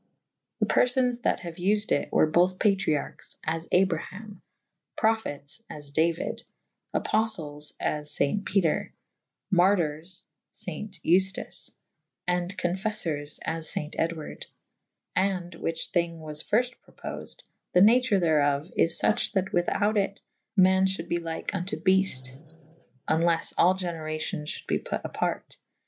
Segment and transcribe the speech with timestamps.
[0.59, 4.41] The perfones that haue vfed it / were bothe patriarches / as Abraham.
[4.95, 8.93] Prophetes / as Dauyd / Apoftels / as faynt Peter.
[9.51, 11.69] Martyrs / faynt Euftache
[11.99, 14.45] / And co«fef fours as faynt Edwarde.
[15.15, 17.43] And (whiche thynge was fyrfte propofsd)
[17.73, 20.23] the nature therof is fuche / that without it:
[20.57, 22.39] man fhuld be lyke vnto befte
[22.75, 25.57] / oneles all generacyon f hulde be put aparte.